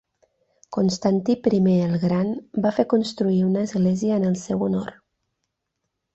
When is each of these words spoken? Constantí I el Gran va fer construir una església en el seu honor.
Constantí 0.77 1.35
I 1.57 1.75
el 1.87 1.93
Gran 2.05 2.31
va 2.65 2.73
fer 2.79 2.87
construir 2.95 3.39
una 3.51 3.67
església 3.71 4.19
en 4.19 4.27
el 4.33 4.35
seu 4.47 4.67
honor. 4.71 4.91